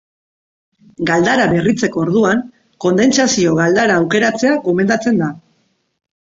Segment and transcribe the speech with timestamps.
[1.09, 2.41] Galdara berritzeko orduan,
[2.85, 5.31] kondentsazio-galdara aukeratzea gomendatzen da.